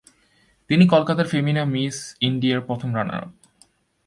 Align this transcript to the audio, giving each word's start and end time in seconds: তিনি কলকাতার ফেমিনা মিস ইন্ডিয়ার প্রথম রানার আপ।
তিনি 0.69 0.83
কলকাতার 0.87 1.27
ফেমিনা 1.27 1.63
মিস 1.65 1.97
ইন্ডিয়ার 2.21 2.61
প্রথম 2.61 2.89
রানার 2.95 3.21
আপ। 3.23 3.31